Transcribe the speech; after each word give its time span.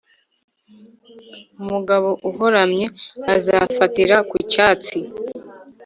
umugabo 1.61 2.09
urohamye 2.29 2.85
azafatira 3.35 4.17
ku 4.29 4.37
cyatsi. 4.51 4.97